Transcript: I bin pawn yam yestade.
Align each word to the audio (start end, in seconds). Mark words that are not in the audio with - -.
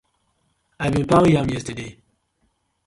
I 0.85 0.87
bin 0.93 1.05
pawn 1.09 1.25
yam 1.33 1.47
yestade. 1.53 1.87